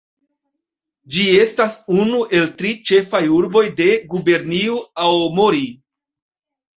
[1.15, 5.63] Ĝi estas unu el tri ĉefaj urboj de Gubernio Aomori.